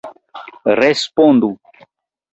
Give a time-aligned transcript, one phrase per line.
[0.81, 1.51] Respondu!